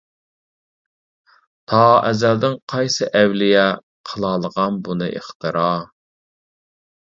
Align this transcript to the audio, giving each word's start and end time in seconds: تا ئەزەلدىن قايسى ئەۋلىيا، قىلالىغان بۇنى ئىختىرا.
تا 1.73 1.81
ئەزەلدىن 1.97 2.57
قايسى 2.75 3.11
ئەۋلىيا، 3.21 3.69
قىلالىغان 4.13 4.83
بۇنى 4.91 5.15
ئىختىرا. 5.21 5.71